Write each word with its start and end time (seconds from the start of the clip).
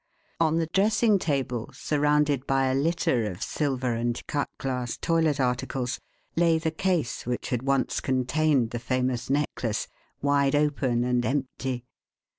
On 0.39 0.57
the 0.57 0.65
dressing 0.65 1.19
table, 1.19 1.69
surrounded 1.73 2.47
by 2.47 2.65
a 2.65 2.73
litter 2.73 3.25
of 3.29 3.43
silver 3.43 3.93
and 3.93 4.19
cut 4.25 4.49
glass 4.57 4.97
toilet 4.97 5.39
articles, 5.39 5.99
lay 6.35 6.57
the 6.57 6.71
case 6.71 7.27
which 7.27 7.49
had 7.51 7.61
once 7.61 7.99
contained 7.99 8.71
the 8.71 8.79
famous 8.79 9.29
necklace, 9.29 9.87
wide 10.19 10.55
open 10.55 11.03
and 11.03 11.23
empty. 11.23 11.85